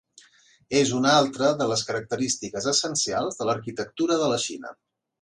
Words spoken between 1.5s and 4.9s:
de les característiques essencials de l'arquitectura de la Xina.